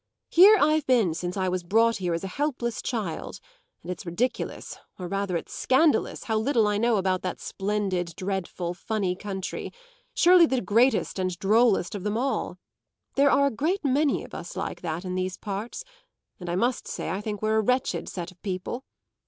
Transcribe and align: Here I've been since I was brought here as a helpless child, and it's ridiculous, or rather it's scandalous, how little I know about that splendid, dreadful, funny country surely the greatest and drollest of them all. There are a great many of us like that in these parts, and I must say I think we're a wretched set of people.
Here 0.31 0.57
I've 0.59 0.87
been 0.87 1.13
since 1.13 1.37
I 1.37 1.47
was 1.47 1.61
brought 1.61 1.97
here 1.97 2.15
as 2.15 2.23
a 2.23 2.27
helpless 2.39 2.81
child, 2.81 3.39
and 3.83 3.91
it's 3.91 4.03
ridiculous, 4.03 4.75
or 4.97 5.07
rather 5.07 5.37
it's 5.37 5.53
scandalous, 5.53 6.23
how 6.23 6.39
little 6.39 6.67
I 6.67 6.79
know 6.79 6.97
about 6.97 7.21
that 7.21 7.39
splendid, 7.39 8.15
dreadful, 8.15 8.73
funny 8.73 9.15
country 9.15 9.71
surely 10.15 10.47
the 10.47 10.59
greatest 10.61 11.19
and 11.19 11.37
drollest 11.37 11.93
of 11.93 12.03
them 12.03 12.17
all. 12.17 12.57
There 13.13 13.29
are 13.29 13.45
a 13.45 13.51
great 13.51 13.85
many 13.85 14.23
of 14.23 14.33
us 14.33 14.55
like 14.55 14.81
that 14.81 15.05
in 15.05 15.13
these 15.13 15.37
parts, 15.37 15.83
and 16.39 16.49
I 16.49 16.55
must 16.55 16.87
say 16.87 17.11
I 17.11 17.21
think 17.21 17.43
we're 17.43 17.57
a 17.57 17.61
wretched 17.61 18.09
set 18.09 18.31
of 18.31 18.41
people. 18.41 18.83